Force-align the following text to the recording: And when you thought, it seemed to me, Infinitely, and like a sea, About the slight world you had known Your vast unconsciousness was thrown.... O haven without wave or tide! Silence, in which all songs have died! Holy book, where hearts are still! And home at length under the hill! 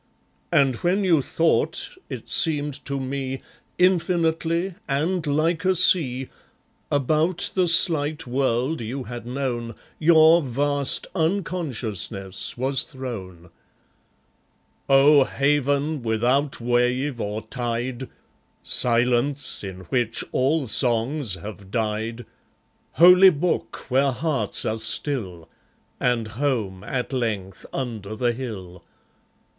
And 0.51 0.77
when 0.77 1.03
you 1.03 1.21
thought, 1.21 1.95
it 2.09 2.27
seemed 2.27 2.83
to 2.85 2.99
me, 2.99 3.43
Infinitely, 3.77 4.73
and 4.87 5.27
like 5.27 5.63
a 5.63 5.75
sea, 5.75 6.27
About 6.91 7.51
the 7.53 7.67
slight 7.67 8.25
world 8.25 8.81
you 8.81 9.03
had 9.03 9.27
known 9.27 9.75
Your 9.99 10.41
vast 10.41 11.05
unconsciousness 11.13 12.57
was 12.57 12.81
thrown.... 12.81 13.51
O 14.89 15.23
haven 15.25 16.01
without 16.01 16.59
wave 16.59 17.21
or 17.21 17.43
tide! 17.43 18.09
Silence, 18.63 19.63
in 19.63 19.81
which 19.91 20.23
all 20.31 20.65
songs 20.65 21.35
have 21.35 21.69
died! 21.69 22.25
Holy 22.93 23.29
book, 23.29 23.85
where 23.89 24.11
hearts 24.11 24.65
are 24.65 24.79
still! 24.79 25.47
And 25.99 26.27
home 26.29 26.83
at 26.83 27.13
length 27.13 27.67
under 27.71 28.15
the 28.15 28.31
hill! 28.33 28.83